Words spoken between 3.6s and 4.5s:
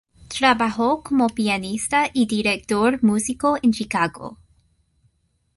en Chicago.